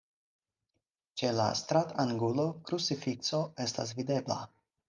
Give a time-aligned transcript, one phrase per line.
[1.21, 4.41] Ĉe la stratangulo krucifikso estas videbla.